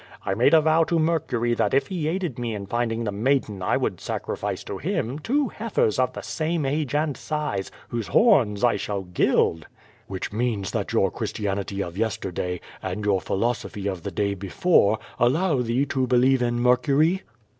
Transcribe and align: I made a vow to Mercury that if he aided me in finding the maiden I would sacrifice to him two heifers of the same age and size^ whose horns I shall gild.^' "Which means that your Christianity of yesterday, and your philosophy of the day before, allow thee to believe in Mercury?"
I 0.25 0.33
made 0.33 0.55
a 0.55 0.61
vow 0.61 0.83
to 0.85 0.97
Mercury 0.97 1.53
that 1.53 1.75
if 1.75 1.85
he 1.89 2.07
aided 2.07 2.39
me 2.39 2.55
in 2.55 2.65
finding 2.65 3.03
the 3.03 3.11
maiden 3.11 3.61
I 3.61 3.77
would 3.77 4.01
sacrifice 4.01 4.63
to 4.63 4.79
him 4.79 5.19
two 5.19 5.49
heifers 5.49 5.99
of 5.99 6.13
the 6.13 6.23
same 6.23 6.65
age 6.65 6.95
and 6.95 7.15
size^ 7.15 7.69
whose 7.89 8.07
horns 8.07 8.63
I 8.63 8.77
shall 8.77 9.03
gild.^' 9.03 9.65
"Which 10.07 10.33
means 10.33 10.71
that 10.71 10.91
your 10.91 11.11
Christianity 11.11 11.83
of 11.83 11.99
yesterday, 11.99 12.61
and 12.81 13.05
your 13.05 13.21
philosophy 13.21 13.85
of 13.85 14.01
the 14.01 14.09
day 14.09 14.33
before, 14.33 14.97
allow 15.19 15.61
thee 15.61 15.85
to 15.85 16.07
believe 16.07 16.41
in 16.41 16.59
Mercury?" 16.59 17.21